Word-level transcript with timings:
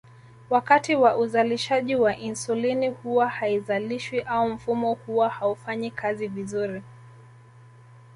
Wakati 0.49 0.95
wa 0.95 1.17
uzalishaji 1.17 1.95
wa 1.95 2.17
insulini 2.17 2.87
huwa 2.87 3.29
haizalishwi 3.29 4.21
au 4.21 4.49
mfumo 4.49 4.93
huwa 4.93 5.29
haufanyi 5.29 5.91
kazi 5.91 6.27
vizuri 6.27 6.83